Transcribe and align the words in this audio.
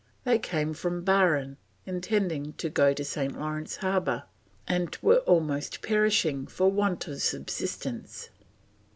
They 0.23 0.39
came 0.39 0.73
from 0.73 1.03
Barin, 1.03 1.57
intending 1.85 2.53
to 2.53 2.71
go 2.71 2.91
to 2.91 3.05
St. 3.05 3.39
Lawrence 3.39 3.75
Harbour, 3.75 4.23
and 4.67 4.97
were 5.03 5.19
almost 5.27 5.83
perishing 5.83 6.47
for 6.47 6.71
want 6.71 7.07
of 7.07 7.21
subsistence." 7.21 8.31